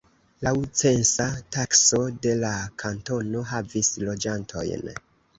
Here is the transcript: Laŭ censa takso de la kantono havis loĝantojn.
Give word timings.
Laŭ 0.45 0.51
censa 0.79 1.25
takso 1.55 1.99
de 2.23 2.33
la 2.43 2.53
kantono 2.83 3.43
havis 3.51 3.91
loĝantojn. 4.07 4.89